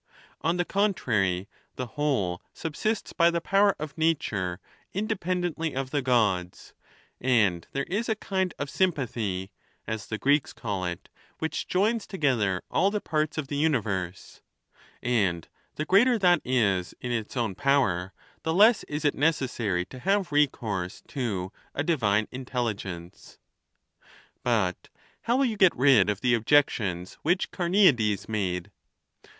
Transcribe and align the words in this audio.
On 0.41 0.57
the 0.57 0.65
contrary, 0.65 1.47
the 1.75 1.85
whole 1.93 2.41
subsists 2.55 3.13
by 3.13 3.29
the 3.29 3.39
power 3.39 3.75
of 3.77 3.95
nature, 3.99 4.59
independently 4.95 5.75
of 5.75 5.91
the 5.91 6.01
Gods, 6.01 6.73
and 7.19 7.67
there 7.73 7.83
is 7.83 8.09
a 8.09 8.15
kind 8.15 8.51
of 8.57 8.67
sympathy 8.67 9.51
(as 9.85 10.07
the 10.07 10.17
Greeks 10.17 10.53
call 10.53 10.85
it) 10.85 11.09
which 11.37 11.67
joins 11.67 12.07
together 12.07 12.63
all 12.71 12.89
the 12.89 12.99
parts 12.99 13.37
of 13.37 13.47
the 13.47 13.55
universe; 13.57 14.41
and 15.03 15.47
the 15.75 15.85
greater 15.85 16.17
that 16.17 16.41
is 16.43 16.95
in 16.99 17.11
its 17.11 17.37
own 17.37 17.53
power, 17.53 18.11
the 18.41 18.55
legs 18.55 18.83
is 18.85 19.05
it 19.05 19.13
necessary 19.13 19.85
to 19.85 19.99
have 19.99 20.31
recourse 20.31 21.03
to 21.09 21.51
a 21.75 21.83
divine 21.83 22.27
intelligence, 22.31 23.37
^XII. 23.37 24.09
But 24.41 24.89
how 25.21 25.37
will 25.37 25.45
you 25.45 25.57
get 25.57 25.75
rid 25.75 26.09
of 26.09 26.21
the 26.21 26.33
objections 26.33 27.19
which 27.21 27.51
Carneades 27.51 28.27
made 28.27 28.71